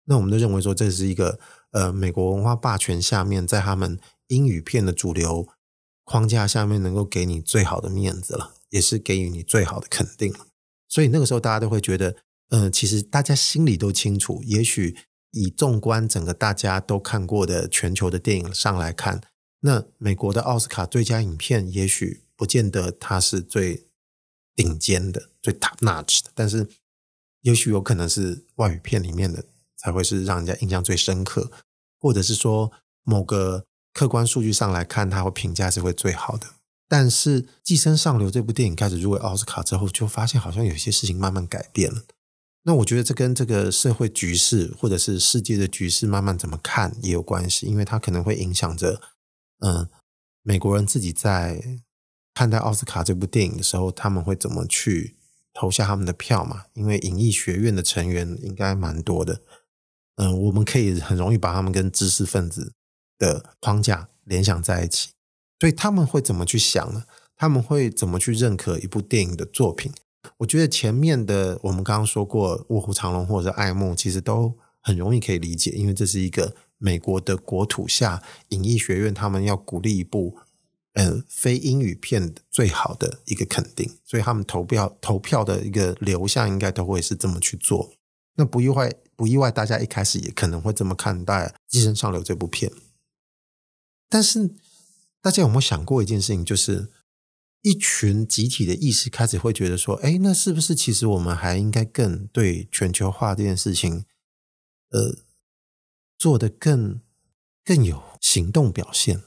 [0.04, 1.38] 那我们都认为说，这是一个
[1.70, 5.46] 呃美国文化霸权下面，在他们英语片的主流
[6.04, 8.54] 框架下面，能够给你最好的面子了。
[8.72, 10.46] 也是给予你最好的肯定了，
[10.88, 12.16] 所以那个时候大家都会觉得，
[12.48, 14.96] 嗯、呃，其实大家心里都清楚，也许
[15.32, 19.20] 以纵观整个大家都看过的全球的电影上来看，
[19.60, 23.88] 那美国的奥斯卡最佳影片也许不见得它是最
[24.54, 26.68] 顶尖的、最 top notch 的，但是
[27.40, 29.44] 也许有可能是外语片里面的
[29.76, 31.50] 才会是让人家印象最深刻，
[31.98, 32.70] 或者是说
[33.02, 36.46] 某个客观数据上来看，它会评价是会最好的。
[36.88, 42.02] 但是《寄生上流》这部电影开始入围奥斯卡之后，就发现好像有些事情慢慢改变了。
[42.64, 49.00] 那我觉得这跟这个社会局势或者是世界的局势慢慢怎么看也有关系，因为它可能会影响着，
[49.60, 49.88] 嗯，
[50.42, 51.80] 美国人自己在
[52.34, 55.16] 看待奥斯卡这部电影的时候，他们会怎么去
[55.52, 56.64] 投下他们的票嘛？
[56.74, 59.42] 因为影艺学院的成员应该蛮多的，
[60.16, 62.72] 嗯、我们可以很容易把他们跟知识分子
[63.18, 65.10] 的框架联想在一起，
[65.60, 67.04] 所以他们会怎么去想呢？
[67.36, 69.92] 他们会怎么去认可一部电影的作品？
[70.38, 80.38] 我觉得前面的我们刚刚说过，卧虎藏龙或者是爱慕，其实都很容易可以理解，因为这是一个美国的国土下影艺学院，他们要鼓励一部
[80.92, 87.92] 呃非英语片最好的一个肯定，所以他们投票投票的一个流向应该都会是这么去做。
[88.36, 92.72] 那不意外，不意外，大家一开始也可能会这么看待《寄生上流》这部片。
[94.08, 94.54] 但是
[95.20, 96.92] 大家有没有想过一件事情，就是？
[97.64, 104.04] 一群集体的意识开始会觉得说：“哎，那是不是其实我们还应该更对全球化这件事情，
[104.90, 105.18] 呃，
[106.18, 107.00] 做得更
[107.64, 109.22] 更有行动表现？”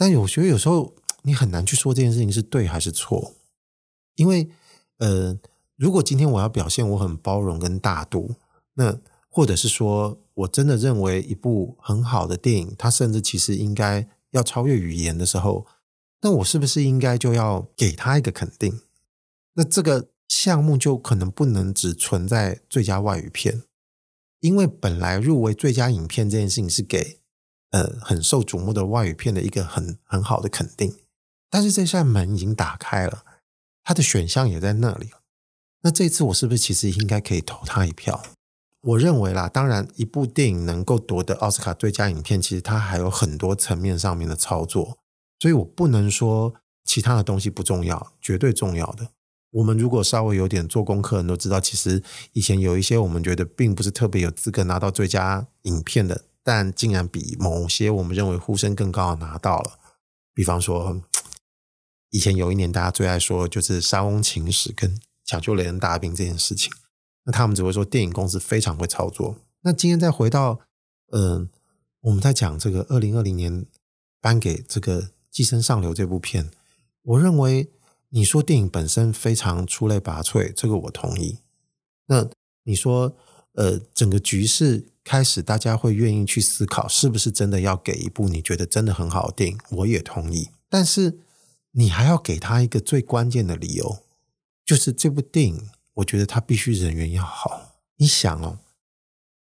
[0.00, 3.34] 但我觉得有时候你很难去说这件事情是对还是错，
[4.16, 4.48] 因为
[4.96, 5.38] 呃，
[5.76, 8.36] 如果今天我要表现我很包容跟大度，
[8.76, 15.66] 那或者是说我真的认为一部很好的电影，它甚至其实应该要超越语言的时候。
[16.22, 18.80] 那我是不是应该就要给他一个肯定？
[19.52, 23.64] 那这个项目就可能不能只存在最佳外语片，
[24.40, 27.19] 因为本来入围最佳影片这件事情是给
[27.70, 30.96] 呃很受瞩目的外语片的一个很很好的肯定，
[31.48, 33.24] 但是这扇门已经打开了，
[33.82, 35.10] 它的选项也在那里。
[35.82, 38.22] 那这次我是不是其实应该可以投他一票？
[38.82, 44.98] 我认为啦，当然一部电影能够夺得奥斯卡最佳影片，其实它还有很多层面上面的操作。
[45.38, 46.54] 所以我不能说
[46.84, 49.08] 其他的东西不重要，绝对重要的。
[49.52, 52.02] 我们如果稍微有点做功课，人都知道，其实
[52.32, 59.78] 以前有一些我们觉得并不是特别有资格拿到最佳影片的，但竟然比某些我们认为呼声更高的拿到了。
[60.32, 61.02] 比方说，
[62.10, 66.72] 以前有一年大家最爱说就是《莎翁情史》跟《抢救雷恩大兵》这件事情，
[67.24, 69.36] 那他们只会说电影公司非常会操作。
[69.62, 70.60] 那今天再回到，
[71.12, 71.48] 嗯、
[72.00, 73.66] 我们在讲这个二零二零年
[74.20, 75.10] 颁给这个。
[75.32, 76.50] 《寄生上流》这部片，
[77.02, 77.70] 我认为
[78.08, 81.38] 你说电影本身非常出类拔萃，这个我同意。
[82.06, 82.28] 那
[82.64, 83.16] 你说，
[83.52, 89.58] 呃，整个局势开始，大家会愿意去思考，是不是真的要给一部你觉得真的很好的电影？
[89.70, 90.50] 我也同意。
[90.68, 91.20] 但是
[91.72, 94.02] 你还要给他一个最关键的理由，
[94.64, 97.76] 就是这部电影，我觉得它必须人缘要好。
[97.96, 98.58] 你想哦，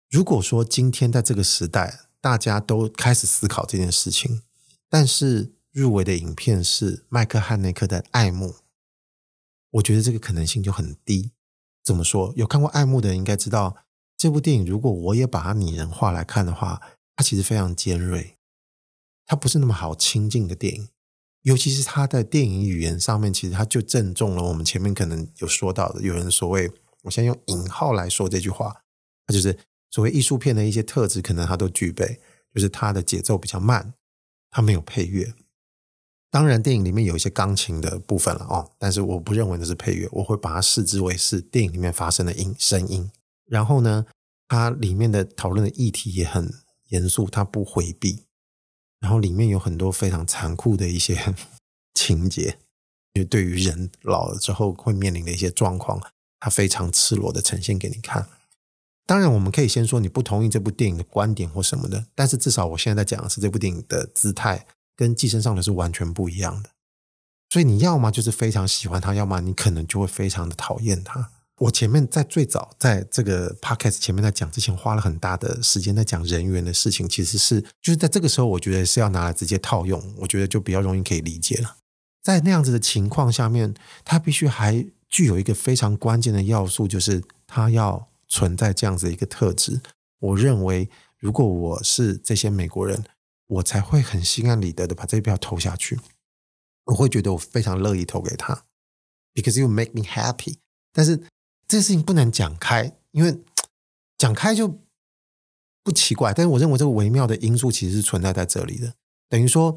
[0.09, 4.43] 如果说今天在这个时代，大家都开始思考这件事情，
[4.89, 8.49] 但是入围的影片是麦克汉内克的《爱慕》，
[9.71, 11.33] 我觉得这个可能性就很低。
[11.83, 12.33] 怎么说？
[12.37, 13.77] 有看过《爱慕》的人应该知道，
[14.21, 16.83] 这部电影如果我也把它拟人化来看的话，
[17.17, 18.37] 它其实非常尖锐，
[19.25, 20.89] 它不是那么好亲近的电影。
[21.41, 26.71] 尤其是它的电影语言上面，其实它就正中了我们前面可能有说到的，有人所谓，
[27.05, 28.83] 我先用引号来说这句话，
[29.27, 29.59] 它就是
[29.91, 32.21] 所谓艺术片的一些特质，可能它都具备，
[32.55, 33.95] 就是它的节奏比较慢，
[34.51, 35.33] 它没有配乐。
[36.31, 43.11] 当然，电影里面有一些钢琴的部分了哦，但是我不认为那是配乐，我会把它视之为是电影里面发生的音声音。
[43.51, 44.07] 然后呢，
[44.49, 46.51] 它里面的讨论的议题也很
[46.89, 48.25] 严肃，它不回避。
[49.01, 51.35] 然后里面有很多非常残酷的一些
[51.95, 52.59] 情节，
[53.15, 56.01] 就对于人老了之后会面临的一些状况，
[56.39, 58.29] 它非常赤裸的呈现给你看。
[59.07, 64.67] 当然，我们可以先说你不同意这部电影的观点或什么的，但是至少我现在在讲的是这部电影的姿态。
[64.97, 66.69] 跟寄生上流是完全不一样的，
[67.49, 71.33] 所以你要么就是非常喜欢他，要么你可能就会非常的讨厌他。
[71.61, 81.77] 我前面在最早在这个 podcast 前面在讲之前，花了很大的时间在讲人员的事情，其实是就是在这个时候，我觉得是要拿来直接套用，我觉得就比较容易可以理解了。
[82.23, 89.81] 在那样子的情况下面，它必须还具有一个非常关键的要素，就是它要存在这样子一个特质。
[90.19, 93.05] 我认为，如果我是这些美国人。
[93.51, 95.99] 我才会很心安理得的把这一票投下去，
[96.85, 98.63] 我会觉得我非常乐意投给他
[99.35, 100.59] ，because you make me happy。
[100.93, 101.21] 但是
[101.71, 103.39] 这事情不能讲开，因为
[104.19, 104.81] 讲开就
[105.85, 106.35] 不奇怪。
[106.35, 108.95] 但是我认为这个微妙的因素其实是存在在这里的，
[109.29, 109.77] 等于说，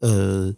[0.00, 0.54] 呃，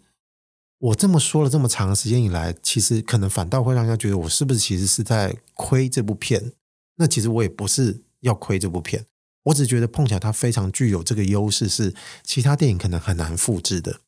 [0.79, 6.53] 我这么说了这么长时间以来，其实可能反倒会让人家觉得我是不是其实是在亏这部片？
[6.97, 9.07] 那其实我也不是要亏这部片。
[9.45, 14.01] 我只觉得碰巧它非常具有这个优势，是其他电影可能很难复制的。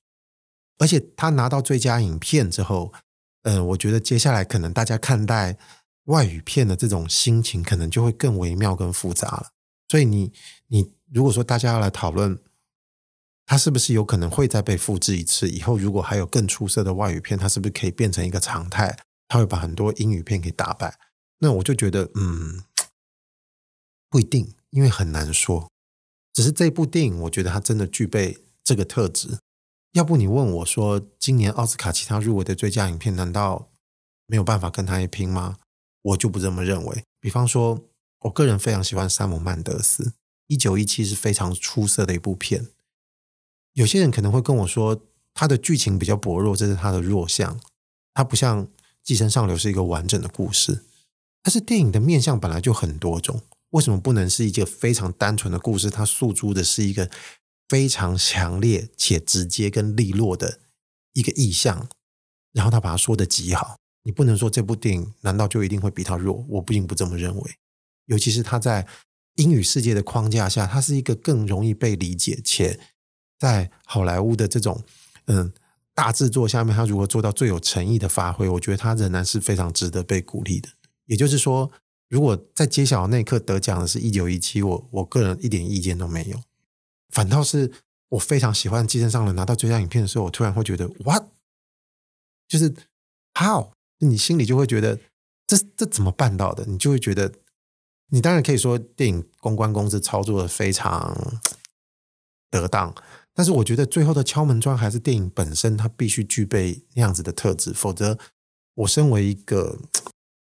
[0.78, 2.92] 而且他拿到最佳影片之后，
[3.42, 5.56] 嗯、呃，我觉得接下来可能大家看待
[6.08, 9.48] 外语片的这种心情，可能就会更微妙、更复杂了。
[9.88, 10.32] 所以你
[10.66, 12.38] 你如果说大家要来讨论
[13.46, 15.48] 它是不是有可能会再被复制一次？
[15.48, 18.98] 以后如果还有更出色的外语片，它是不是可以变成一个常态？
[19.26, 20.98] 它会把很多英语片给打败？
[21.38, 22.64] 那我就觉得，嗯，
[24.10, 25.70] 不一定，因为很难说。
[26.34, 29.38] 只是这部电影，我觉得它真的具备这个特质。
[29.92, 33.70] 要不你问我说，今年奥斯卡其他入围的最佳影片，难道
[34.26, 35.56] 没有办法跟他一拼吗？
[36.08, 37.04] 我就不这么认为。
[37.20, 37.84] 比方说，
[38.20, 40.04] 我个人非常喜欢山姆曼德斯，
[40.46, 42.68] 《一九一七》是非常出色的一部片。
[43.74, 45.02] 有些人可能会跟我说，
[45.34, 47.60] 他的剧情比较薄弱，这是他的弱项。
[48.14, 48.66] 他不像
[49.02, 50.84] 《寄生上流》是一个完整的故事。
[51.42, 55.88] 但是电影的面向本来就很多种，为什么不能是一个非常单纯的故事？
[55.88, 57.08] 它诉诸的是一个
[57.68, 60.58] 非常强烈且直接跟利落的
[61.12, 61.88] 一个意象，
[62.52, 63.76] 然后他把它说得极好。
[64.08, 66.42] 你不能说这部电影难道就一定会比他弱？
[66.48, 67.50] 我并不这么认为。
[68.06, 68.86] 尤其是他在
[69.34, 72.80] 英语世界的框架下，它是一个更容易被理解且。
[73.38, 74.82] 在好莱坞的这种
[75.26, 75.52] 嗯
[75.92, 78.48] 大制作下面，他如何做到最有诚意的发挥？
[78.48, 80.70] 我觉得他仍然是非常值得被鼓励的。
[81.04, 81.70] 也就是说，
[82.08, 86.40] 如果在揭晓那一刻得奖的是一九一七，我我个人一点意见都没有。
[87.10, 87.70] 反倒是
[88.08, 91.24] 我非常喜欢《寄生上流》拿到最佳影片的时候，我突然会觉得，what？
[92.48, 92.74] 就是
[93.34, 93.72] how？
[93.98, 94.98] 你心里就会觉得
[95.46, 96.64] 这这怎么办到的？
[96.66, 97.32] 你就会觉得，
[98.08, 101.40] 你当然可以说电影公关公司操作的非常
[102.50, 102.94] 得当。
[103.34, 108.18] 但是我觉得最后的敲门砖还是电影本身，它必须具备那样子的特质，否则
[108.74, 109.78] 我身为一个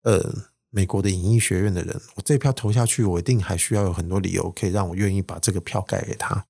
[0.01, 6.47] 呃美国的影艺学院的人，我这票投下去，我一定还需要有很多理由可以让我愿意把这个票盖给他，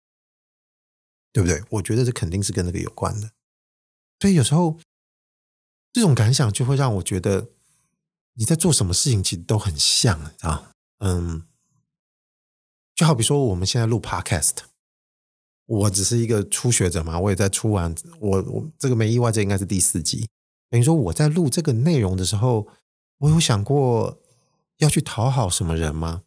[1.34, 1.62] 对不对？
[1.70, 3.32] 我觉得这肯定是跟那个有关的。
[4.22, 4.78] 所以有时候
[5.94, 7.50] 这种感想就会让我觉得
[8.34, 11.44] 你在做什么事情其实都很像啊，嗯，
[12.96, 14.58] 就好比说我们现在录 Podcast。
[15.68, 20.28] 我只是一个初学者嘛，我也在出完，我我这个没意外，这应该是第四集。
[20.70, 22.68] 等于说我在录这个内容的时候，
[23.20, 24.20] 我有想过
[24.80, 26.24] 要去讨好什么人吗？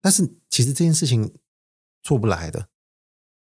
[0.00, 1.34] 但是其实这件事情
[2.02, 2.68] 做不来的，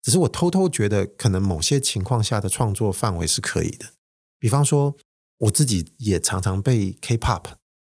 [0.03, 3.93] 只是我偷偷觉得，可能某些情况下的创作范围是可以的。
[4.41, 4.97] 比方说，
[5.39, 7.45] 我自己也常常被 K-pop，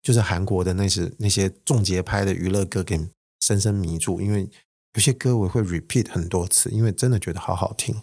[0.01, 4.49] 就是韩国的那些那些重节拍的娱乐歌给深深迷住，因为。
[4.95, 8.01] 有些歌我会 repeat 很多次，因为真的觉得好好听。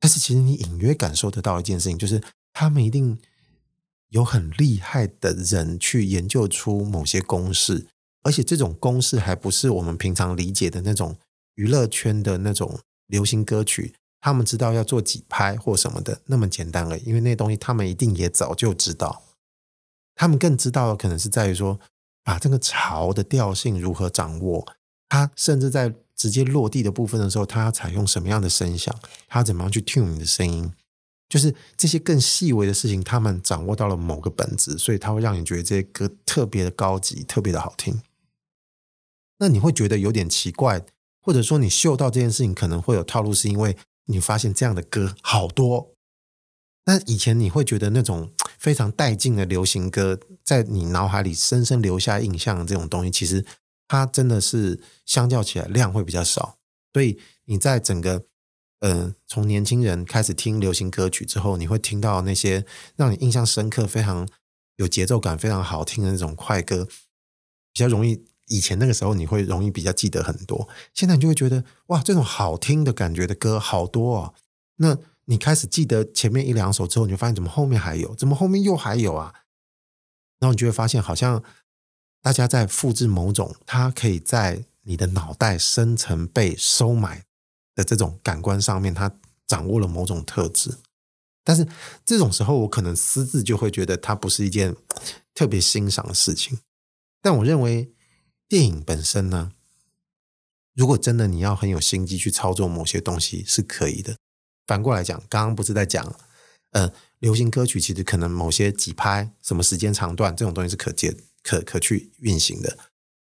[0.00, 2.20] 但是其实你隐约感受得到一件事情，就是
[2.54, 3.18] 他们一定
[4.08, 7.86] 有很厉害的人去研究出某些公式，
[8.22, 11.18] 而且这种公式还不是我们平常理解的那种
[11.56, 17.02] 娱乐圈的那种流行歌曲，他们知道要做几拍或什么的那么简单而已。
[17.04, 19.22] 因为那东西他们一定也早就知道，
[20.14, 21.78] 他们更知道的可能是在于说，
[22.24, 24.66] 把这个潮的调性如何掌握。
[25.08, 28.94] 他甚至在直接落地的部分的时候，他要采用什么样的声响？
[29.26, 30.72] 他怎么样去 tune 你的声音？
[31.28, 38.02] 就是这些更细微的事情，他们掌握到了某个本质，所以他会让你觉得这些歌特别的高级，特别的好听。
[39.38, 40.84] 那你会觉得有点奇怪，
[41.20, 43.76] 或者说你嗅到这件事情可能会有套路，是因为
[44.08, 45.94] 你发现这样的歌好多。
[46.84, 53.46] 那以前你会觉得那种 非常带劲的流行歌，在你脑海里深深留下印象这种东西，其实。
[53.90, 56.58] 它真的是相较起来量会比较少，
[56.92, 58.26] 所以你在整个
[58.80, 62.66] 呃从年轻人开始听流行歌曲之后，你会听到那些
[62.96, 64.28] 让你印象深刻、非常
[64.76, 68.26] 有节奏感、非常好听的那种快歌，比较容易。
[68.48, 74.34] 以前那个时候你会容易比较记得很多，现在你就会觉得哇，这种好听的感觉的歌好多哦。
[74.76, 79.32] 那你开始记得前面一两首之后，你就发现怎么后面还有，怎么后面又还有啊？
[80.40, 81.42] 然后你就会发现好像。
[82.20, 87.24] 大家在复制某种，它可以在你的脑袋深层被收买
[87.76, 89.14] 的这种感官上面，它
[89.46, 90.78] 掌握了某种特质。
[91.44, 91.66] 但是
[92.04, 94.74] 这种时候，我可能私自就会觉得它不是一件
[95.32, 96.58] 特别欣赏的事情。
[97.22, 97.92] 但我认为
[98.48, 99.52] 电影本身呢，
[100.74, 104.16] 如果真的你要很有心机去操作某些东西，是可以的。
[104.66, 106.16] 反过来讲，刚刚不是在讲，
[106.70, 111.14] 呃，流行歌曲其实可能某些几拍、什么时间长段这种东西是可接。
[111.40, 112.76] 可可去运行的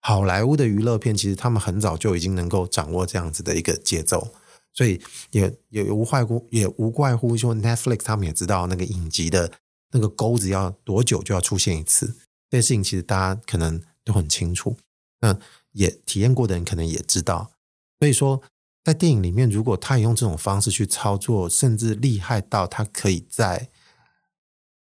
[0.00, 4.34] 好莱坞的娱乐片，其实他们很早就已经能够掌握这样子的一个节奏，
[4.74, 9.50] 所以也也无外乎也无怪乎说 Netflix 他们也知道那个影集的
[9.92, 12.18] 那个钩子要多久就要出现一次，
[12.50, 14.76] 这事情其实大家可能都很清楚，
[15.20, 15.38] 那
[15.72, 17.52] 也体验过的人可能也知道，
[17.98, 18.42] 所以说
[18.84, 23.70] 在电影里面，如果他也用这种方式去操作，甚至厉害到他可以在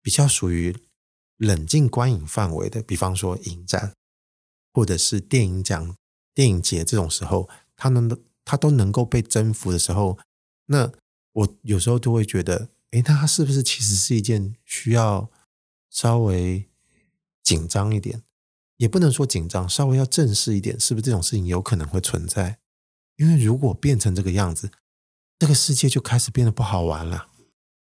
[0.01, 0.75] 比较属于。
[1.38, 3.93] 冷静观影范围的，比方说影展，
[4.71, 5.97] 或者是电影奖、
[6.34, 10.17] 电影节这种时候，他能他都能够被征服的时候，
[10.67, 10.93] 那
[11.34, 15.29] 我有时候都会觉得，诶，那他是不是其实是一件需要
[15.89, 16.69] 稍微
[17.41, 18.21] 紧张一点，
[18.84, 22.57] 也不能说紧张，稍微要正式一点，是不是这种事情有可能会存在？
[23.15, 24.71] 因为如果变成这个样子，
[25.39, 27.27] 这个世界就开始变得不好玩了。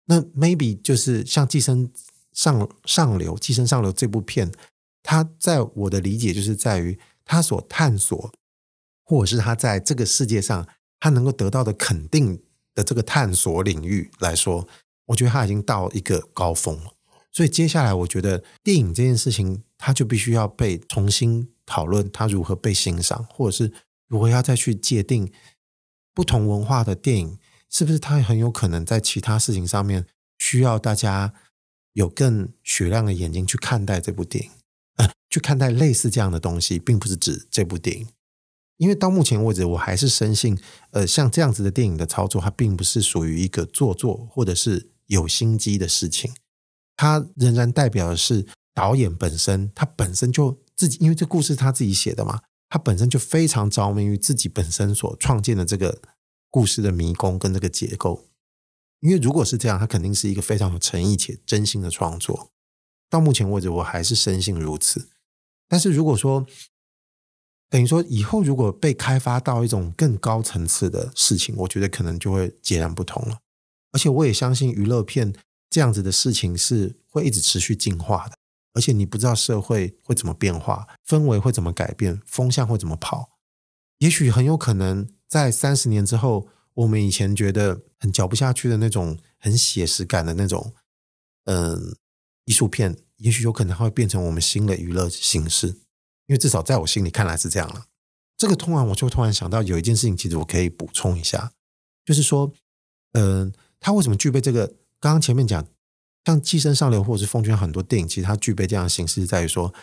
[0.08, 1.90] 那 maybe 就是像《寄生
[2.34, 4.52] 上上流》《寄生上流》这部片，
[5.02, 8.34] 它在我的理解就是在于它所探索，
[9.06, 10.68] 或者是它在这个世界上
[11.00, 12.44] 它能够得到的肯定
[12.76, 14.68] 的这个探索领域来说，
[15.06, 16.92] 我觉得它已经到一个高峰了。
[17.34, 23.74] 所以接下来，我觉得电影这件事情，它就必须要被重新讨论，它如何被欣赏，或者是
[24.08, 25.30] 如何要再去界定
[26.14, 27.40] 不同文化的电影。
[27.70, 30.06] 是不是它很有可能在其他事情上面
[30.38, 31.34] 需要大家
[31.94, 34.52] 有更雪亮的眼睛去看待这部电影，
[34.98, 38.08] 呃，去看待类似这样的东西，并不是指这部电影。
[38.78, 40.56] 因为到目前为止，我还是深信，
[40.92, 46.32] 呃，像这样子的电影的操作，它并不是属于一个做作或者是有心机的事情，
[47.04, 56.02] 它仍然代表的是导演本身，他本身就自己，因为这故事他自己写的嘛，他本身就非常着迷于自己本身所创建的这个。
[56.50, 58.28] 故事的迷宫跟这个结构，
[59.00, 62.52] 因为如果是这样，他肯定是一个非常有诚意且真心的创作。
[63.10, 65.10] 到目前为止，我还是深信如此。
[65.68, 66.46] 但是如果说，
[67.72, 73.40] 等于说以后如果被开发到一种更高层次的事情，我觉得可能就会截然不同了。
[73.92, 75.34] 而且我也相信娱乐片
[75.74, 78.38] 这样子的事情是会一直持续进化的。
[78.76, 83.30] 而且你不知道社会会怎么变化，氛围会怎么改变，风向会怎么跑，
[83.98, 85.08] 也许很有可能。
[85.28, 90.76] 在三十年之后，我们以前觉得很嚼不下去的那种很写实感的那种，
[91.46, 91.98] 嗯，
[92.46, 95.68] 艺术片，也许有可能会变成我们新的娱乐形式。
[96.28, 97.88] 因为至少在我心里看来是这样了。
[98.38, 101.54] 这个突然我就突然想到，有一件事情，其实我可以补充一下，
[102.06, 102.52] 就是说，
[103.12, 104.74] 嗯，他为什么具备这个？
[105.04, 105.68] 刚刚前面讲，
[106.24, 109.74] 像《寄生上流》或者是《风圈》很多电影，其实它具备这样的形式，在于说。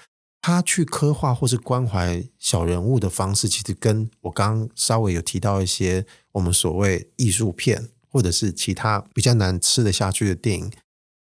[0.42, 10.72] 它去刻画或是关怀小人物的方式，其实跟我刚刚稍微有提到一些我们所谓艺术片，或者是其他比较难吃得下去的电影，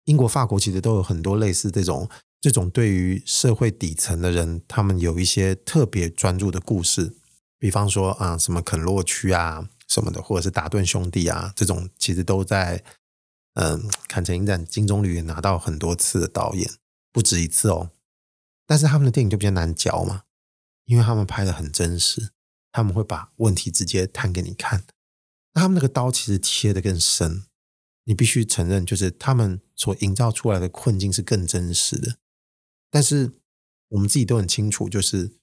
[0.04, 2.10] 英国、法国其实都有很多类似这种
[2.42, 7.16] 这种对于社会底层的人，他们有一些特别专注的故事，
[7.58, 12.84] 比方说啊，什么肯洛区啊什么的，或者是达顿兄弟啊这种，其实都在
[13.56, 16.70] 嗯，坎城影展金棕榈也拿到很多次的导演，
[17.12, 17.92] 不止一次哦。
[18.66, 20.24] 但是他们的电影就比较难嚼嘛，
[20.86, 22.32] 因为他们拍的很真实，
[22.72, 24.84] 他们会把问题直接摊给你看。
[25.54, 27.46] 那他们那个刀其实切得更深，
[28.04, 32.18] 你必须承认，就是他们所营造出来的困境是更真实的。
[32.92, 33.32] 但是
[33.90, 35.38] 我们自己都很清楚，就是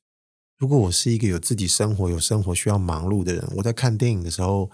[0.58, 4.70] 如果我是一个有自己生活、有生活需要忙碌的人，我在看电影的时候，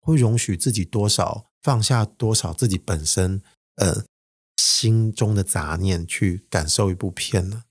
[0.00, 3.42] 会容许自己多少放下多少自己本身
[3.76, 4.04] 呃
[4.56, 7.64] 心中的杂念，去感受一部片呢？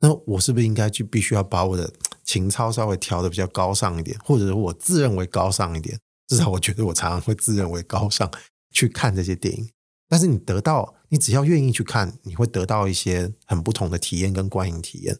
[0.00, 1.92] 那我是不是应该去必须要把我的
[2.24, 5.98] 情操稍微调得比较高尚一点，或者是我自认为高尚一点？
[6.28, 8.30] 至少我觉得我常常会自认为高尚
[8.70, 9.68] 去看这些电影。
[10.08, 15.18] 但是你得到，你只要愿意去看，你会得到一些很不同的体验跟观影体验。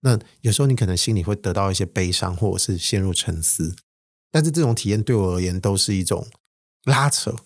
[0.00, 3.76] 那有时候你可能心里会得到一些悲伤，或者是陷入沉思。
[4.32, 6.26] 但是这种体验对我而言都是一种
[6.82, 7.36] 拉扯。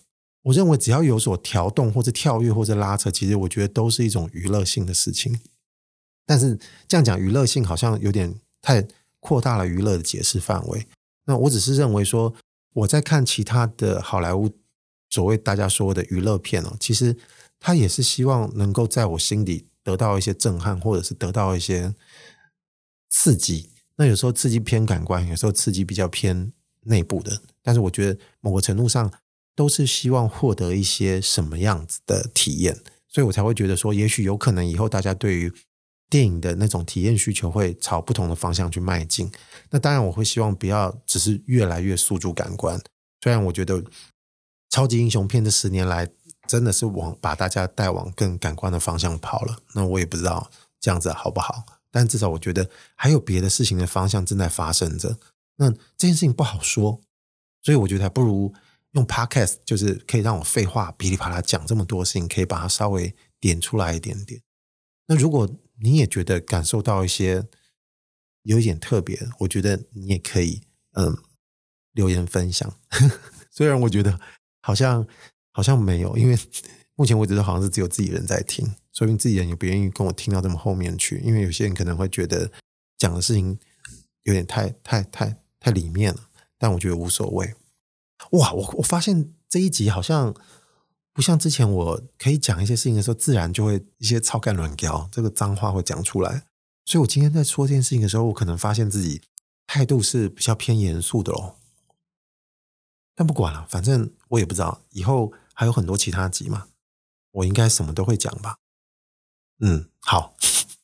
[0.43, 5.39] 我认为只要有所调动，或者跳跃，或者拉扯，其实我觉得都是一种娱乐性的事情。
[6.25, 6.57] 但是
[6.87, 8.87] 这样讲娱乐性好像有点太
[9.19, 10.87] 扩大了娱乐的解释范围。
[11.25, 12.33] 那我只是认为说，
[12.73, 14.49] 我在看其他的好莱坞
[15.09, 17.17] 所谓大家说的娱乐片哦，其实
[17.59, 21.93] 他也是希望能够在我心里得到一些震撼，或者是得到一些
[23.09, 23.71] 刺激。
[23.97, 26.53] 那有时候刺激偏感官，有时候刺激比较偏
[26.87, 27.41] 内部的。
[27.61, 29.11] 但是我觉得某个程度上
[29.55, 32.75] 都是希望获得一些什么样子的体验，
[33.07, 35.51] 所以我才会觉得说，也许有可能以后大家对于
[36.09, 39.29] 电影的那种体验需求会朝不同的方向去迈进。
[39.69, 42.79] 那当然，我会希望不要只是越来越诉诸感官。
[43.21, 43.83] 虽然我觉得
[44.69, 46.07] 超级英雄片这十年来
[46.47, 49.57] 真的是往把大家带往更感官的方向跑了。
[49.73, 51.65] 那我也不知道这样子好不好。
[51.91, 55.17] 但至少我觉得还有别的事情的方向正在发生着。
[55.57, 57.01] 那这件事情不好说，
[57.61, 58.53] 所以我觉得还不如
[58.91, 64.41] 用 Podcast，就是可以让我废话噼里啪啦讲这么多事情，可以把它稍微点出来一点点。
[65.07, 65.49] 那如果
[65.79, 67.47] 你也觉得感受到一些
[68.43, 70.61] 有一点特别，我觉得你也可以
[70.93, 71.15] 嗯
[71.93, 72.79] 留言分享。
[73.51, 74.19] 虽然我觉得
[74.61, 75.07] 好像
[75.51, 76.37] 好像没有，因为
[76.95, 81.19] 目前为止都好像是只有自己人在听，说明自己人也不愿意跟我听到这么后面去。
[81.19, 82.51] 因为有些人可能会觉得
[82.97, 83.59] 讲的事情
[84.23, 85.37] 有点太太太
[85.67, 86.15] 在里面，
[86.57, 87.53] 但我觉得无所谓。
[88.31, 90.33] 哇，我我发现这一集好像
[91.11, 96.45] 不像之前，我可以讲一些事情的时候，自然就会一些超干乱叫，这个脏话会讲出来。
[96.85, 99.21] 所以我今天在说这件事情的时候，我可能发现自己
[99.65, 101.57] 态度是比较偏严肃的哦。
[103.13, 106.69] 但不管了，反正我也不知道，以后还有很多其他集嘛，
[107.31, 108.59] 我应该什么都会讲吧。
[109.59, 110.37] 嗯，好，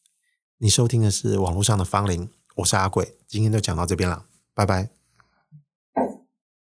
[0.59, 4.25] 你收听的是网络上的芳龄，我是阿贵，今天就讲到这边了，
[4.55, 5.02] 拜拜。